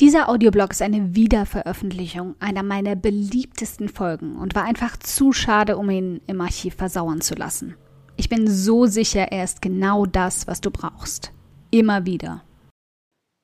Dieser 0.00 0.28
Audioblog 0.28 0.72
ist 0.72 0.82
eine 0.82 1.14
Wiederveröffentlichung 1.14 2.34
einer 2.40 2.64
meiner 2.64 2.96
beliebtesten 2.96 3.88
Folgen 3.88 4.36
und 4.36 4.56
war 4.56 4.64
einfach 4.64 4.96
zu 4.96 5.32
schade, 5.32 5.76
um 5.76 5.88
ihn 5.88 6.20
im 6.26 6.40
Archiv 6.40 6.74
versauern 6.74 7.20
zu 7.20 7.34
lassen. 7.34 7.76
Ich 8.16 8.28
bin 8.28 8.48
so 8.48 8.86
sicher, 8.86 9.30
er 9.30 9.44
ist 9.44 9.62
genau 9.62 10.04
das, 10.04 10.48
was 10.48 10.60
du 10.60 10.72
brauchst. 10.72 11.32
Immer 11.70 12.06
wieder. 12.06 12.42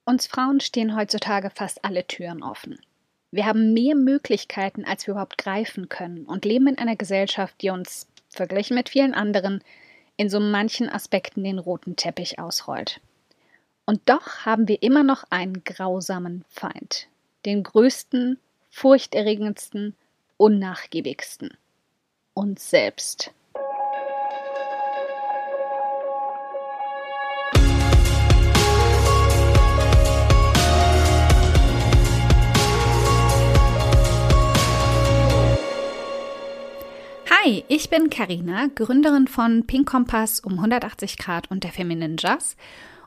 Uns 0.05 0.27
Frauen 0.27 0.59
stehen 0.59 0.97
heutzutage 0.97 1.51
fast 1.51 1.85
alle 1.85 2.05
Türen 2.09 2.43
offen. 2.43 2.81
Wir 3.31 3.47
haben 3.47 3.73
mehr 3.73 3.95
Möglichkeiten, 3.95 4.85
als 4.85 5.07
wir 5.07 5.13
überhaupt 5.13 5.39
greifen 5.39 5.89
können 5.89 6.25
und 6.25 6.45
leben 6.45 6.67
in 6.67 6.79
einer 6.79 6.97
Gesellschaft, 6.97 7.55
die 7.63 7.71
uns, 7.71 8.09
verglichen 8.29 8.75
mit 8.75 8.89
vielen 8.89 9.15
anderen, 9.15 9.63
in 10.17 10.29
so 10.29 10.41
manchen 10.41 10.89
Aspekten 10.89 11.45
den 11.45 11.61
roten 11.61 11.95
Teppich 11.95 12.41
ausrollt. 12.41 13.01
Und 13.91 14.03
doch 14.09 14.47
haben 14.47 14.69
wir 14.69 14.85
immer 14.85 15.03
noch 15.03 15.25
einen 15.31 15.65
grausamen 15.65 16.45
Feind, 16.49 17.09
den 17.45 17.65
größten, 17.65 18.39
furchterregendsten, 18.71 19.97
unnachgiebigsten, 20.37 21.57
uns 22.33 22.71
selbst. 22.71 23.33
Hi, 37.29 37.65
ich 37.67 37.91
bin 37.91 38.09
Karina, 38.09 38.69
Gründerin 38.73 39.27
von 39.27 39.67
Pink 39.67 39.89
Kompass 39.89 40.39
um 40.39 40.53
180 40.53 41.19
Grad 41.19 41.51
und 41.51 41.65
der 41.65 41.73
Feminine 41.73 42.15
Jazz 42.17 42.55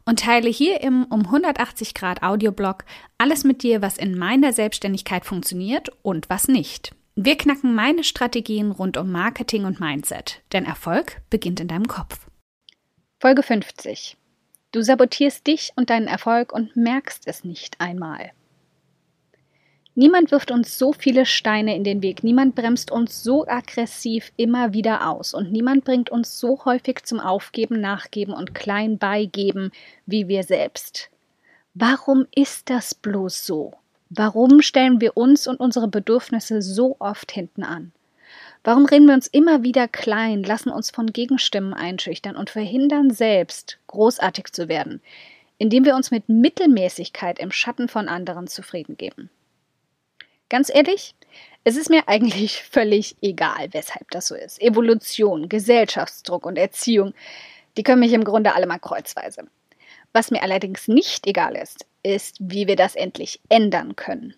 und 0.06 0.20
teile 0.20 0.50
hier 0.50 0.82
im 0.82 1.06
um 1.06 1.22
180 1.26 1.94
Grad 1.94 2.24
Audioblog 2.24 2.86
alles 3.18 3.44
mit 3.44 3.64
dir, 3.64 3.82
was 3.82 3.98
in 3.98 4.18
meiner 4.18 4.54
Selbstständigkeit 4.54 5.26
funktioniert 5.26 5.90
und 6.02 6.30
was 6.30 6.48
nicht. 6.48 6.94
Wir 7.16 7.38
knacken 7.38 7.76
meine 7.76 8.04
Strategien 8.04 8.72
rund 8.72 8.98
um 8.98 9.12
Marketing 9.12 9.66
und 9.66 9.80
Mindset, 9.80 10.42
denn 10.52 10.66
Erfolg 10.66 11.22
beginnt 11.30 11.60
in 11.60 11.68
deinem 11.68 11.88
Kopf. 11.88 12.28
Folge 13.20 13.44
50. 13.44 14.18
Du 14.72 14.82
sabotierst 14.82 15.46
dich 15.46 15.72
und 15.76 15.92
deinen 15.92 16.08
Erfolg 16.08 16.52
und 16.52 16.76
merkst 16.76 17.28
es 17.28 17.44
nicht 17.44 17.80
einmal. 17.80 18.32
Niemand 19.96 20.32
wirft 20.32 20.50
uns 20.50 20.80
so 20.80 20.92
viele 20.92 21.28
Steine 21.28 21.76
in 21.76 21.84
den 21.84 22.02
Weg, 22.02 22.24
niemand 22.24 22.56
bremst 22.56 22.90
uns 22.90 23.22
so 23.22 23.48
aggressiv 23.48 24.32
immer 24.38 24.74
wieder 24.74 25.08
aus 25.08 25.36
und 25.36 25.52
niemand 25.52 25.86
bringt 25.86 26.10
uns 26.10 26.40
so 26.40 26.66
häufig 26.66 27.04
zum 27.04 27.20
Aufgeben, 27.20 27.80
Nachgeben 27.80 28.34
und 28.34 28.56
klein 28.56 28.98
beigeben 28.98 29.72
wie 30.08 30.28
wir 30.28 30.42
selbst. 30.44 31.12
Warum 31.76 32.26
ist 32.34 32.72
das 32.72 32.96
bloß 32.96 33.46
so? 33.46 33.74
Warum 34.10 34.62
stellen 34.62 35.00
wir 35.00 35.16
uns 35.16 35.48
und 35.48 35.60
unsere 35.60 35.88
Bedürfnisse 35.88 36.64
so 36.64 36.96
oft 36.98 37.32
hinten 37.32 37.64
an? 37.64 37.92
Warum 38.64 38.86
reden 38.86 39.06
wir 39.06 39.14
uns 39.14 39.28
immer 39.28 39.62
wieder 39.62 39.88
klein, 39.88 40.42
lassen 40.42 40.70
uns 40.70 40.90
von 40.90 41.14
Gegenstimmen 41.14 41.76
einschüchtern 41.76 42.36
und 42.36 42.50
verhindern 42.50 43.12
selbst, 43.12 43.78
großartig 43.86 44.54
zu 44.54 44.68
werden, 44.68 45.02
indem 45.60 45.86
wir 45.86 45.96
uns 45.96 46.10
mit 46.10 46.30
Mittelmäßigkeit 46.30 47.38
im 47.38 47.52
Schatten 47.52 47.88
von 47.88 48.08
anderen 48.08 48.48
zufrieden 48.48 48.98
geben? 48.98 49.30
Ganz 50.54 50.70
ehrlich, 50.72 51.16
es 51.64 51.78
ist 51.78 51.90
mir 51.90 52.04
eigentlich 52.08 52.62
völlig 52.62 53.16
egal, 53.24 53.70
weshalb 53.72 54.12
das 54.12 54.28
so 54.28 54.36
ist. 54.36 54.62
Evolution, 54.62 55.50
Gesellschaftsdruck 55.50 56.46
und 56.46 56.60
Erziehung, 56.60 57.16
die 57.76 57.82
können 57.82 58.02
mich 58.02 58.14
im 58.14 58.24
Grunde 58.24 58.54
alle 58.54 58.68
mal 58.68 58.78
kreuzweise. 58.78 59.48
Was 60.12 60.30
mir 60.30 60.44
allerdings 60.44 60.88
nicht 60.88 61.26
egal 61.26 61.56
ist, 61.56 61.88
ist, 62.04 62.36
wie 62.38 62.68
wir 62.68 62.76
das 62.76 62.94
endlich 62.94 63.40
ändern 63.50 63.96
können. 63.96 64.36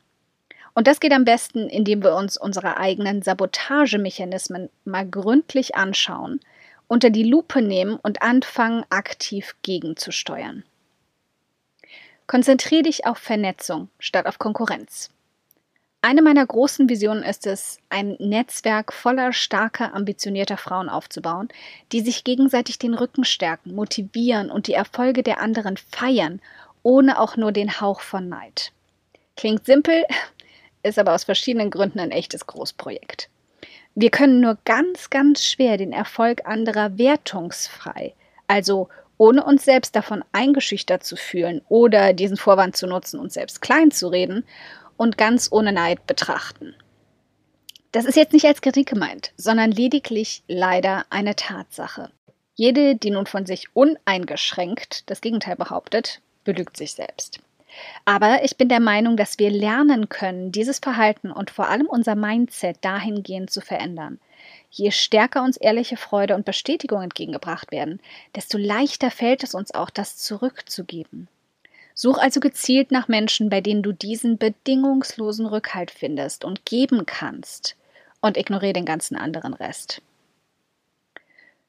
Und 0.73 0.87
das 0.87 1.01
geht 1.01 1.11
am 1.11 1.25
besten, 1.25 1.67
indem 1.67 2.01
wir 2.01 2.15
uns 2.15 2.37
unsere 2.37 2.77
eigenen 2.77 3.21
Sabotagemechanismen 3.21 4.69
mal 4.85 5.05
gründlich 5.05 5.75
anschauen, 5.75 6.39
unter 6.87 7.09
die 7.09 7.23
Lupe 7.23 7.61
nehmen 7.61 7.97
und 7.97 8.21
anfangen, 8.21 8.85
aktiv 8.89 9.53
gegenzusteuern. 9.63 10.63
Konzentriere 12.25 12.83
dich 12.83 13.05
auf 13.05 13.17
Vernetzung 13.17 13.89
statt 13.99 14.27
auf 14.27 14.39
Konkurrenz. 14.39 15.09
Eine 16.07 16.21
meiner 16.21 16.45
großen 16.45 16.87
Visionen 16.87 17.23
ist 17.23 17.47
es, 17.47 17.79
ein 17.89 18.15
Netzwerk 18.19 18.93
voller 18.93 19.33
starker, 19.33 19.95
ambitionierter 19.95 20.55
Frauen 20.55 20.87
aufzubauen, 20.87 21.47
die 21.91 22.01
sich 22.01 22.23
gegenseitig 22.23 22.77
den 22.77 22.93
Rücken 22.93 23.23
stärken, 23.23 23.73
motivieren 23.73 24.51
und 24.51 24.67
die 24.67 24.75
Erfolge 24.75 25.23
der 25.23 25.41
anderen 25.41 25.77
feiern, 25.77 26.41
ohne 26.83 27.19
auch 27.19 27.37
nur 27.37 27.51
den 27.51 27.81
Hauch 27.81 28.01
von 28.01 28.29
Neid. 28.29 28.71
Klingt 29.35 29.65
simpel, 29.65 30.03
ist 30.83 30.99
aber 30.99 31.15
aus 31.15 31.23
verschiedenen 31.23 31.71
Gründen 31.71 31.99
ein 31.99 32.11
echtes 32.11 32.45
Großprojekt. 32.45 33.27
Wir 33.95 34.11
können 34.11 34.41
nur 34.41 34.59
ganz, 34.63 35.09
ganz 35.09 35.43
schwer 35.43 35.77
den 35.77 35.91
Erfolg 35.91 36.45
anderer 36.45 36.99
wertungsfrei, 36.99 38.13
also 38.45 38.89
ohne 39.17 39.43
uns 39.43 39.65
selbst 39.65 39.95
davon 39.95 40.23
eingeschüchtert 40.33 41.03
zu 41.03 41.15
fühlen 41.15 41.63
oder 41.67 42.13
diesen 42.13 42.37
Vorwand 42.37 42.75
zu 42.75 42.85
nutzen, 42.85 43.19
uns 43.19 43.33
selbst 43.33 43.59
klein 43.63 43.89
zu 43.89 44.09
reden, 44.09 44.45
und 44.97 45.17
ganz 45.17 45.51
ohne 45.51 45.71
Neid 45.71 46.07
betrachten. 46.07 46.75
Das 47.91 48.05
ist 48.05 48.15
jetzt 48.15 48.33
nicht 48.33 48.45
als 48.45 48.61
Kritik 48.61 48.89
gemeint, 48.89 49.31
sondern 49.37 49.71
lediglich 49.71 50.43
leider 50.47 51.05
eine 51.09 51.35
Tatsache. 51.35 52.11
Jede, 52.55 52.95
die 52.95 53.09
nun 53.09 53.25
von 53.25 53.45
sich 53.45 53.73
uneingeschränkt 53.73 55.09
das 55.09 55.21
Gegenteil 55.21 55.55
behauptet, 55.55 56.21
belügt 56.43 56.77
sich 56.77 56.93
selbst. 56.93 57.39
Aber 58.05 58.43
ich 58.43 58.57
bin 58.57 58.69
der 58.69 58.79
Meinung, 58.79 59.17
dass 59.17 59.39
wir 59.39 59.49
lernen 59.49 60.09
können, 60.09 60.51
dieses 60.51 60.79
Verhalten 60.79 61.31
und 61.31 61.51
vor 61.51 61.67
allem 61.67 61.87
unser 61.87 62.15
Mindset 62.15 62.77
dahingehend 62.81 63.49
zu 63.49 63.61
verändern. 63.61 64.19
Je 64.69 64.91
stärker 64.91 65.43
uns 65.43 65.57
ehrliche 65.57 65.97
Freude 65.97 66.35
und 66.35 66.45
Bestätigung 66.45 67.01
entgegengebracht 67.01 67.71
werden, 67.71 68.01
desto 68.35 68.57
leichter 68.57 69.11
fällt 69.11 69.43
es 69.43 69.53
uns 69.53 69.73
auch, 69.73 69.89
das 69.89 70.17
zurückzugeben. 70.17 71.27
Such 71.97 72.17
also 72.17 72.41
gezielt 72.41 72.91
nach 72.91 73.07
Menschen, 73.07 73.49
bei 73.49 73.61
denen 73.61 73.81
du 73.81 73.93
diesen 73.93 74.37
bedingungslosen 74.37 75.45
Rückhalt 75.45 75.91
findest 75.91 76.43
und 76.43 76.65
geben 76.65 77.05
kannst 77.05 77.77
und 78.19 78.35
ignoriere 78.35 78.73
den 78.73 78.85
ganzen 78.85 79.15
anderen 79.15 79.53
Rest. 79.53 80.01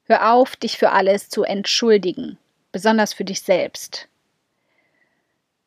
Hör 0.05 0.33
auf, 0.33 0.57
dich 0.57 0.79
für 0.79 0.91
alles 0.91 1.29
zu 1.29 1.45
entschuldigen, 1.45 2.39
besonders 2.73 3.15
für 3.15 3.25
dich 3.25 3.43
selbst. 3.43 4.09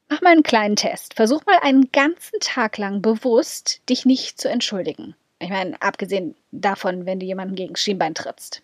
Mach 0.10 0.22
mal 0.22 0.32
einen 0.32 0.44
kleinen 0.44 0.76
Test. 0.76 1.14
Versuch 1.14 1.46
mal 1.46 1.60
einen 1.62 1.92
ganzen 1.92 2.40
Tag 2.40 2.78
lang 2.78 3.02
bewusst, 3.02 3.82
dich 3.88 4.06
nicht 4.06 4.42
zu 4.42 4.50
entschuldigen. 4.50 5.16
Ich 5.40 5.50
meine, 5.50 5.82
abgesehen 5.82 6.36
davon, 6.52 7.06
wenn 7.06 7.20
du 7.20 7.26
jemanden 7.26 7.56
gegen 7.56 7.76
Schienbein 7.76 8.16
trittst. 8.16 8.62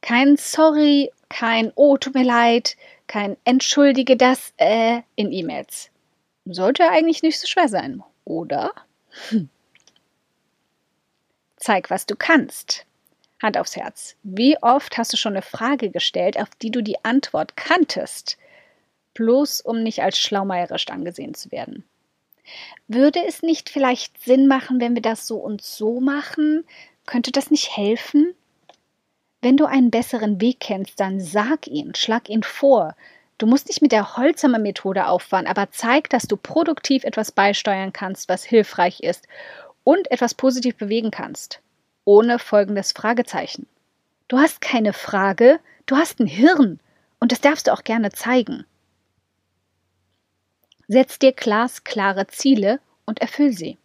Kein 0.00 0.36
Sorry, 0.36 1.10
kein 1.28 1.72
Oh, 1.74 1.96
tut 1.96 2.14
mir 2.14 2.24
leid, 2.24 2.76
kein 3.06 3.36
Entschuldige 3.44 4.16
das 4.16 4.52
äh 4.56 5.02
in 5.14 5.32
E-Mails. 5.32 5.90
Sollte 6.44 6.88
eigentlich 6.88 7.22
nicht 7.22 7.40
so 7.40 7.46
schwer 7.46 7.68
sein, 7.68 8.02
oder? 8.24 8.72
Hm. 9.28 9.48
Zeig, 11.56 11.90
was 11.90 12.06
du 12.06 12.14
kannst. 12.14 12.86
Hand 13.42 13.58
aufs 13.58 13.76
Herz. 13.76 14.16
Wie 14.22 14.56
oft 14.62 14.96
hast 14.96 15.12
du 15.12 15.16
schon 15.16 15.32
eine 15.32 15.42
Frage 15.42 15.90
gestellt, 15.90 16.38
auf 16.38 16.48
die 16.62 16.70
du 16.70 16.82
die 16.82 17.04
Antwort 17.04 17.56
kanntest, 17.56 18.38
bloß 19.14 19.60
um 19.60 19.82
nicht 19.82 20.02
als 20.02 20.18
schlaumeierisch 20.18 20.86
angesehen 20.88 21.34
zu 21.34 21.50
werden? 21.50 21.84
Würde 22.88 23.24
es 23.26 23.42
nicht 23.42 23.68
vielleicht 23.68 24.22
Sinn 24.22 24.46
machen, 24.46 24.80
wenn 24.80 24.94
wir 24.94 25.02
das 25.02 25.26
so 25.26 25.38
und 25.38 25.62
so 25.62 26.00
machen? 26.00 26.64
Könnte 27.04 27.32
das 27.32 27.50
nicht 27.50 27.76
helfen? 27.76 28.34
Wenn 29.42 29.56
du 29.56 29.66
einen 29.66 29.90
besseren 29.90 30.40
Weg 30.40 30.60
kennst, 30.60 30.98
dann 31.00 31.20
sag 31.20 31.66
ihn, 31.66 31.94
schlag 31.94 32.28
ihn 32.28 32.42
vor. 32.42 32.94
Du 33.38 33.46
musst 33.46 33.68
nicht 33.68 33.82
mit 33.82 33.92
der 33.92 34.16
Holzhammer 34.16 34.58
Methode 34.58 35.06
auffahren, 35.06 35.46
aber 35.46 35.70
zeig, 35.70 36.08
dass 36.10 36.26
du 36.26 36.36
produktiv 36.36 37.04
etwas 37.04 37.32
beisteuern 37.32 37.92
kannst, 37.92 38.28
was 38.28 38.44
hilfreich 38.44 39.00
ist 39.00 39.28
und 39.84 40.10
etwas 40.10 40.34
positiv 40.34 40.76
bewegen 40.76 41.10
kannst. 41.10 41.60
Ohne 42.04 42.38
folgendes 42.38 42.92
Fragezeichen. 42.92 43.66
Du 44.28 44.38
hast 44.38 44.60
keine 44.60 44.92
Frage, 44.92 45.60
du 45.86 45.96
hast 45.96 46.18
ein 46.18 46.26
Hirn 46.26 46.80
und 47.20 47.30
das 47.30 47.40
darfst 47.40 47.66
du 47.66 47.72
auch 47.72 47.84
gerne 47.84 48.10
zeigen. 48.10 48.64
Setz 50.88 51.18
dir 51.18 51.32
glasklare 51.32 52.26
Ziele 52.28 52.80
und 53.04 53.20
erfüll 53.20 53.52
sie. 53.52 53.76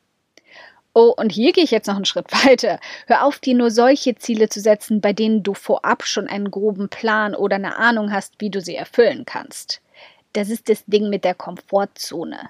Oh, 0.94 1.14
und 1.16 1.32
hier 1.32 1.54
gehe 1.54 1.64
ich 1.64 1.72
jetzt 1.72 1.88
noch 1.88 1.96
einen 1.96 2.06
Schritt 2.06 2.32
weiter. 2.46 2.80
Hör 3.08 3.26
auf, 3.26 3.40
dir 3.40 3.56
nur 3.56 3.72
solche 3.72 4.16
Ziele 4.16 4.50
zu 4.50 4.60
setzen, 4.60 5.02
bei 5.02 5.14
denen 5.14 5.44
du 5.44 5.54
vorab 5.54 6.04
schon 6.04 6.28
einen 6.28 6.52
groben 6.52 6.90
Plan 6.90 7.36
oder 7.36 7.56
eine 7.56 7.78
Ahnung 7.78 8.12
hast, 8.12 8.36
wie 8.40 8.50
du 8.50 8.62
sie 8.62 8.76
erfüllen 8.76 9.26
kannst. 9.26 9.82
Das 10.34 10.50
ist 10.50 10.70
das 10.70 10.86
Ding 10.86 11.10
mit 11.10 11.24
der 11.24 11.36
Komfortzone. 11.36 12.50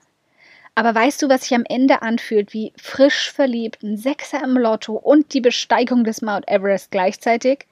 Aber 0.75 0.95
weißt 0.95 1.21
du, 1.21 1.29
was 1.29 1.41
sich 1.41 1.53
am 1.53 1.65
Ende 1.67 2.01
anfühlt 2.01 2.53
wie 2.53 2.73
frisch 2.77 3.31
verliebt, 3.31 3.83
ein 3.83 3.97
Sechser 3.97 4.41
im 4.43 4.57
Lotto 4.57 4.93
und 4.93 5.33
die 5.33 5.41
Besteigung 5.41 6.03
des 6.03 6.21
Mount 6.21 6.47
Everest 6.47 6.91
gleichzeitig? 6.91 7.65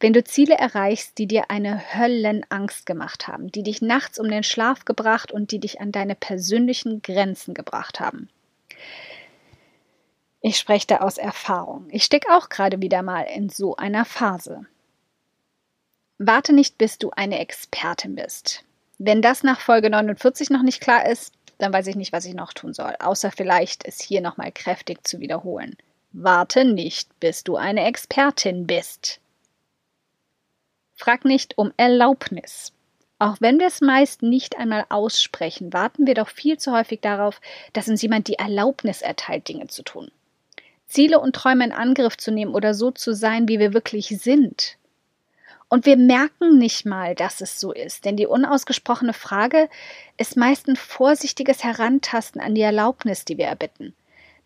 wenn 0.00 0.12
du 0.12 0.22
Ziele 0.22 0.54
erreichst, 0.54 1.16
die 1.16 1.26
dir 1.26 1.50
eine 1.50 1.80
Höllenangst 1.94 2.84
gemacht 2.84 3.26
haben, 3.26 3.50
die 3.50 3.62
dich 3.62 3.80
nachts 3.80 4.18
um 4.18 4.28
den 4.28 4.42
Schlaf 4.42 4.84
gebracht 4.84 5.32
und 5.32 5.50
die 5.50 5.58
dich 5.58 5.80
an 5.80 5.92
deine 5.92 6.14
persönlichen 6.14 7.00
Grenzen 7.00 7.54
gebracht 7.54 8.00
haben. 8.00 8.28
Ich 10.46 10.58
spreche 10.58 10.86
da 10.86 10.96
aus 10.98 11.16
Erfahrung. 11.16 11.86
Ich 11.90 12.04
stecke 12.04 12.28
auch 12.36 12.50
gerade 12.50 12.82
wieder 12.82 13.00
mal 13.00 13.22
in 13.22 13.48
so 13.48 13.76
einer 13.76 14.04
Phase. 14.04 14.66
Warte 16.18 16.52
nicht, 16.52 16.76
bis 16.76 16.98
du 16.98 17.08
eine 17.12 17.38
Expertin 17.38 18.14
bist. 18.14 18.62
Wenn 18.98 19.22
das 19.22 19.42
nach 19.42 19.58
Folge 19.58 19.88
49 19.88 20.50
noch 20.50 20.60
nicht 20.60 20.82
klar 20.82 21.08
ist, 21.08 21.32
dann 21.56 21.72
weiß 21.72 21.86
ich 21.86 21.96
nicht, 21.96 22.12
was 22.12 22.26
ich 22.26 22.34
noch 22.34 22.52
tun 22.52 22.74
soll, 22.74 22.94
außer 22.98 23.30
vielleicht 23.30 23.86
es 23.86 24.02
hier 24.02 24.20
nochmal 24.20 24.52
kräftig 24.52 25.06
zu 25.06 25.18
wiederholen. 25.18 25.78
Warte 26.12 26.66
nicht, 26.66 27.18
bis 27.20 27.42
du 27.42 27.56
eine 27.56 27.86
Expertin 27.86 28.66
bist. 28.66 29.20
Frag 30.94 31.24
nicht 31.24 31.56
um 31.56 31.72
Erlaubnis. 31.78 32.74
Auch 33.18 33.38
wenn 33.40 33.58
wir 33.58 33.68
es 33.68 33.80
meist 33.80 34.20
nicht 34.20 34.58
einmal 34.58 34.84
aussprechen, 34.90 35.72
warten 35.72 36.06
wir 36.06 36.12
doch 36.12 36.28
viel 36.28 36.58
zu 36.58 36.72
häufig 36.72 37.00
darauf, 37.00 37.40
dass 37.72 37.88
uns 37.88 38.02
jemand 38.02 38.28
die 38.28 38.38
Erlaubnis 38.38 39.00
erteilt, 39.00 39.48
Dinge 39.48 39.68
zu 39.68 39.82
tun. 39.82 40.10
Ziele 40.86 41.18
und 41.18 41.34
Träume 41.34 41.64
in 41.64 41.72
Angriff 41.72 42.16
zu 42.16 42.30
nehmen 42.30 42.54
oder 42.54 42.74
so 42.74 42.90
zu 42.90 43.14
sein, 43.14 43.48
wie 43.48 43.58
wir 43.58 43.72
wirklich 43.72 44.08
sind. 44.08 44.76
Und 45.68 45.86
wir 45.86 45.96
merken 45.96 46.58
nicht 46.58 46.86
mal, 46.86 47.14
dass 47.14 47.40
es 47.40 47.58
so 47.58 47.72
ist, 47.72 48.04
denn 48.04 48.16
die 48.16 48.26
unausgesprochene 48.26 49.12
Frage 49.12 49.68
ist 50.16 50.36
meist 50.36 50.68
ein 50.68 50.76
vorsichtiges 50.76 51.64
Herantasten 51.64 52.40
an 52.40 52.54
die 52.54 52.60
Erlaubnis, 52.60 53.24
die 53.24 53.38
wir 53.38 53.46
erbitten. 53.46 53.94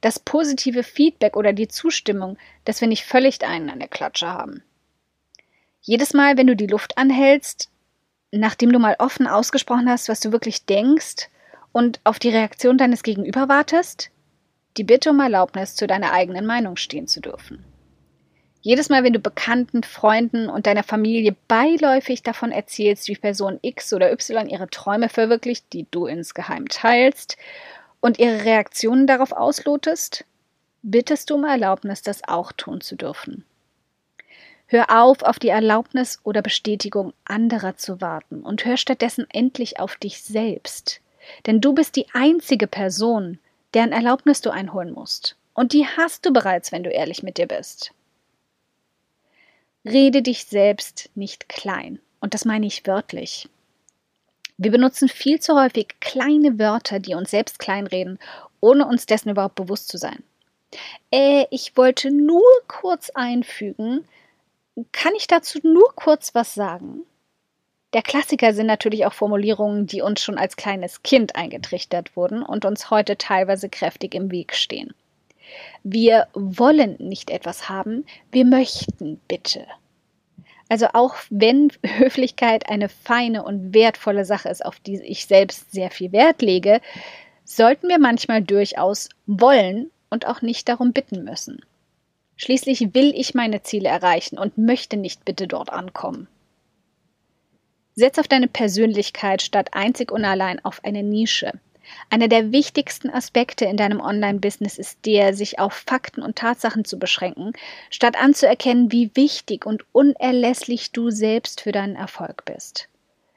Das 0.00 0.18
positive 0.18 0.84
Feedback 0.84 1.36
oder 1.36 1.52
die 1.52 1.68
Zustimmung, 1.68 2.38
dass 2.64 2.80
wir 2.80 2.88
nicht 2.88 3.04
völlig 3.04 3.44
einen 3.44 3.68
an 3.68 3.80
der 3.80 3.88
Klatsche 3.88 4.28
haben. 4.28 4.62
Jedes 5.82 6.14
Mal, 6.14 6.36
wenn 6.36 6.46
du 6.46 6.54
die 6.54 6.66
Luft 6.66 6.96
anhältst, 6.96 7.68
nachdem 8.30 8.72
du 8.72 8.78
mal 8.78 8.96
offen 8.98 9.26
ausgesprochen 9.26 9.88
hast, 9.88 10.08
was 10.08 10.20
du 10.20 10.32
wirklich 10.32 10.66
denkst 10.66 11.28
und 11.72 12.00
auf 12.04 12.18
die 12.18 12.30
Reaktion 12.30 12.78
deines 12.78 13.02
Gegenüber 13.02 13.48
wartest, 13.48 14.10
die 14.78 14.84
Bitte 14.84 15.10
um 15.10 15.20
Erlaubnis, 15.20 15.74
zu 15.74 15.86
deiner 15.86 16.12
eigenen 16.12 16.46
Meinung 16.46 16.76
stehen 16.76 17.06
zu 17.06 17.20
dürfen. 17.20 17.64
Jedes 18.60 18.88
Mal, 18.88 19.04
wenn 19.04 19.12
du 19.12 19.20
Bekannten, 19.20 19.82
Freunden 19.82 20.48
und 20.48 20.66
deiner 20.66 20.82
Familie 20.82 21.36
beiläufig 21.46 22.22
davon 22.22 22.50
erzählst, 22.50 23.08
wie 23.08 23.16
Person 23.16 23.58
X 23.62 23.92
oder 23.92 24.12
Y 24.12 24.48
ihre 24.48 24.68
Träume 24.68 25.08
verwirklicht, 25.08 25.72
die 25.72 25.86
du 25.90 26.06
insgeheim 26.06 26.68
teilst, 26.68 27.36
und 28.00 28.18
ihre 28.18 28.44
Reaktionen 28.44 29.06
darauf 29.06 29.32
auslotest, 29.32 30.24
bittest 30.82 31.30
du 31.30 31.34
um 31.34 31.44
Erlaubnis, 31.44 32.02
das 32.02 32.22
auch 32.26 32.52
tun 32.52 32.80
zu 32.80 32.96
dürfen. 32.96 33.44
Hör 34.66 35.02
auf, 35.02 35.22
auf 35.22 35.38
die 35.38 35.48
Erlaubnis 35.48 36.20
oder 36.24 36.42
Bestätigung 36.42 37.14
anderer 37.24 37.76
zu 37.76 38.00
warten 38.00 38.42
und 38.42 38.64
hör 38.64 38.76
stattdessen 38.76 39.26
endlich 39.30 39.80
auf 39.80 39.96
dich 39.96 40.22
selbst. 40.22 41.00
Denn 41.46 41.60
du 41.60 41.72
bist 41.72 41.96
die 41.96 42.06
einzige 42.12 42.66
Person, 42.66 43.38
deren 43.74 43.92
Erlaubnis 43.92 44.40
du 44.40 44.50
einholen 44.50 44.92
musst. 44.92 45.36
Und 45.54 45.72
die 45.72 45.86
hast 45.86 46.24
du 46.24 46.32
bereits, 46.32 46.72
wenn 46.72 46.84
du 46.84 46.90
ehrlich 46.90 47.22
mit 47.22 47.36
dir 47.38 47.46
bist. 47.46 47.92
Rede 49.84 50.22
dich 50.22 50.44
selbst 50.44 51.10
nicht 51.14 51.48
klein. 51.48 52.00
Und 52.20 52.34
das 52.34 52.44
meine 52.44 52.66
ich 52.66 52.86
wörtlich. 52.86 53.48
Wir 54.56 54.70
benutzen 54.70 55.08
viel 55.08 55.40
zu 55.40 55.54
häufig 55.54 55.96
kleine 56.00 56.58
Wörter, 56.58 56.98
die 56.98 57.14
uns 57.14 57.30
selbst 57.30 57.58
kleinreden, 57.58 58.18
ohne 58.60 58.86
uns 58.86 59.06
dessen 59.06 59.30
überhaupt 59.30 59.54
bewusst 59.54 59.88
zu 59.88 59.98
sein. 59.98 60.22
Äh, 61.10 61.46
ich 61.50 61.76
wollte 61.76 62.10
nur 62.10 62.44
kurz 62.66 63.10
einfügen, 63.10 64.04
kann 64.92 65.14
ich 65.16 65.26
dazu 65.26 65.58
nur 65.62 65.94
kurz 65.94 66.34
was 66.34 66.54
sagen? 66.54 67.02
Der 67.94 68.02
Klassiker 68.02 68.52
sind 68.52 68.66
natürlich 68.66 69.06
auch 69.06 69.14
Formulierungen, 69.14 69.86
die 69.86 70.02
uns 70.02 70.20
schon 70.20 70.36
als 70.36 70.56
kleines 70.56 71.02
Kind 71.02 71.36
eingetrichtert 71.36 72.16
wurden 72.16 72.42
und 72.42 72.66
uns 72.66 72.90
heute 72.90 73.16
teilweise 73.16 73.70
kräftig 73.70 74.14
im 74.14 74.30
Weg 74.30 74.54
stehen. 74.54 74.92
Wir 75.82 76.26
wollen 76.34 76.96
nicht 76.98 77.30
etwas 77.30 77.70
haben, 77.70 78.04
wir 78.30 78.44
möchten 78.44 79.18
bitte. 79.26 79.66
Also 80.68 80.88
auch 80.92 81.14
wenn 81.30 81.72
Höflichkeit 81.82 82.68
eine 82.68 82.90
feine 82.90 83.42
und 83.42 83.72
wertvolle 83.72 84.26
Sache 84.26 84.50
ist, 84.50 84.64
auf 84.64 84.78
die 84.80 85.00
ich 85.02 85.24
selbst 85.24 85.72
sehr 85.72 85.90
viel 85.90 86.12
Wert 86.12 86.42
lege, 86.42 86.82
sollten 87.44 87.88
wir 87.88 87.98
manchmal 87.98 88.42
durchaus 88.42 89.08
wollen 89.26 89.90
und 90.10 90.26
auch 90.26 90.42
nicht 90.42 90.68
darum 90.68 90.92
bitten 90.92 91.24
müssen. 91.24 91.62
Schließlich 92.36 92.94
will 92.94 93.14
ich 93.16 93.34
meine 93.34 93.62
Ziele 93.62 93.88
erreichen 93.88 94.38
und 94.38 94.58
möchte 94.58 94.98
nicht 94.98 95.24
bitte 95.24 95.48
dort 95.48 95.72
ankommen. 95.72 96.28
Setz 97.98 98.16
auf 98.16 98.28
deine 98.28 98.46
Persönlichkeit 98.46 99.42
statt 99.42 99.70
einzig 99.72 100.12
und 100.12 100.24
allein 100.24 100.64
auf 100.64 100.84
eine 100.84 101.02
Nische. 101.02 101.50
Einer 102.10 102.28
der 102.28 102.52
wichtigsten 102.52 103.10
Aspekte 103.10 103.64
in 103.64 103.76
deinem 103.76 103.98
Online-Business 103.98 104.78
ist 104.78 105.04
der, 105.04 105.34
sich 105.34 105.58
auf 105.58 105.72
Fakten 105.72 106.22
und 106.22 106.36
Tatsachen 106.36 106.84
zu 106.84 107.00
beschränken, 107.00 107.54
statt 107.90 108.14
anzuerkennen, 108.16 108.92
wie 108.92 109.10
wichtig 109.14 109.66
und 109.66 109.84
unerlässlich 109.90 110.92
du 110.92 111.10
selbst 111.10 111.62
für 111.62 111.72
deinen 111.72 111.96
Erfolg 111.96 112.44
bist. 112.44 112.88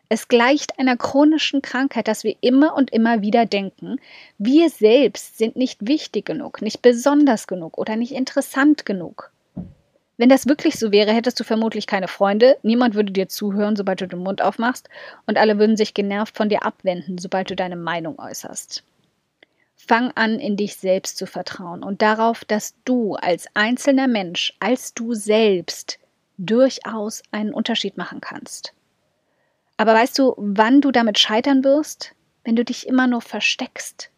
Es 0.10 0.28
gleicht 0.28 0.78
einer 0.78 0.96
chronischen 0.96 1.64
Krankheit, 1.64 2.08
dass 2.08 2.24
wir 2.24 2.36
immer 2.42 2.76
und 2.76 2.92
immer 2.92 3.24
wieder 3.24 3.48
denken, 3.48 4.00
wir 4.38 4.70
selbst 4.70 5.40
sind 5.40 5.56
nicht 5.56 5.88
wichtig 5.88 6.26
genug, 6.26 6.62
nicht 6.62 6.84
besonders 6.84 7.48
genug 7.48 7.80
oder 7.80 7.96
nicht 7.96 8.12
interessant 8.12 8.86
genug. 8.86 9.32
Wenn 10.22 10.30
das 10.30 10.46
wirklich 10.46 10.78
so 10.78 10.92
wäre, 10.92 11.14
hättest 11.14 11.40
du 11.40 11.44
vermutlich 11.44 11.88
keine 11.88 12.08
Freunde, 12.08 12.60
niemand 12.62 12.94
würde 12.94 13.12
dir 13.12 13.28
zuhören, 13.28 13.76
sobald 13.76 14.02
du 14.02 14.08
den 14.08 14.20
Mund 14.20 14.40
aufmachst, 14.40 14.88
und 15.26 15.40
alle 15.40 15.58
würden 15.58 15.76
sich 15.76 15.96
genervt 15.96 16.38
von 16.38 16.48
dir 16.48 16.64
abwenden, 16.64 17.18
sobald 17.18 17.50
du 17.50 17.56
deine 17.56 17.76
Meinung 17.76 18.20
äußerst. 18.20 18.84
Fang 19.76 20.12
an, 20.12 20.38
in 20.38 20.58
dich 20.58 20.76
selbst 20.76 21.18
zu 21.18 21.26
vertrauen 21.26 21.82
und 21.82 22.04
darauf, 22.04 22.46
dass 22.46 22.76
du 22.86 23.16
als 23.16 23.48
einzelner 23.56 24.08
Mensch, 24.08 24.54
als 24.60 24.94
du 24.94 25.16
selbst, 25.16 25.98
durchaus 26.38 27.24
einen 27.32 27.52
Unterschied 27.52 27.98
machen 27.98 28.22
kannst. 28.22 28.76
Aber 29.78 29.96
weißt 29.96 30.20
du, 30.20 30.36
wann 30.38 30.82
du 30.82 30.92
damit 30.92 31.18
scheitern 31.18 31.64
wirst? 31.64 32.14
Wenn 32.44 32.56
du 32.56 32.64
dich 32.64 32.86
immer 32.86 33.08
nur 33.08 33.22
versteckst. 33.22 34.12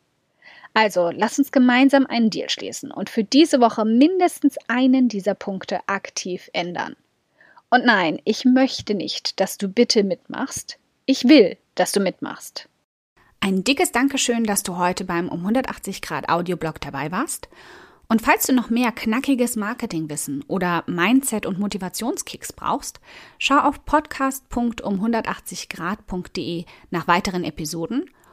Also, 0.74 1.12
lass 1.12 1.38
uns 1.38 1.52
gemeinsam 1.52 2.08
einen 2.08 2.32
Deal 2.32 2.50
schließen 2.50 2.92
und 2.92 3.10
für 3.10 3.24
diese 3.24 3.60
Woche 3.60 3.86
mindestens 3.86 4.58
einen 4.68 5.08
dieser 5.08 5.36
Punkte 5.36 5.88
aktiv 5.88 6.50
ändern. 6.54 6.96
Und 7.70 7.86
nein, 7.86 8.20
ich 8.24 8.46
möchte 8.46 8.96
nicht, 8.96 9.40
dass 9.40 9.58
du 9.58 9.68
bitte 9.68 10.04
mitmachst. 10.04 10.80
Ich 11.06 11.28
will, 11.28 11.58
dass 11.76 11.92
du 11.92 12.00
mitmachst. 12.00 12.68
Ein 13.40 13.64
dickes 13.64 13.92
Dankeschön, 13.92 14.46
dass 14.46 14.64
du 14.64 14.78
heute 14.78 15.06
beim 15.06 15.28
um 15.28 15.42
180 15.42 16.02
Grad 16.02 16.30
Audioblog 16.30 16.82
dabei 16.82 17.12
warst. 17.12 17.50
Und 18.08 18.22
falls 18.22 18.46
du 18.46 18.54
noch 18.54 18.70
mehr 18.70 18.92
knackiges 18.92 19.56
Marketingwissen 19.56 20.44
oder 20.48 20.84
Mindset- 20.88 21.46
und 21.46 21.60
Motivationskicks 21.60 22.54
brauchst, 22.54 23.00
schau 23.40 23.58
auf 23.58 23.86
podcast.um180grad.de 23.86 26.66
nach 26.90 27.08
weiteren 27.08 27.44
Episoden 27.44 28.10